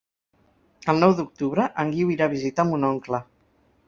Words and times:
El 0.93 1.01
nou 1.03 1.11
d'octubre 1.19 1.67
en 1.83 1.91
Guiu 1.97 2.13
irà 2.15 2.29
a 2.29 2.31
visitar 2.33 2.65
mon 2.71 2.89
oncle. 2.89 3.21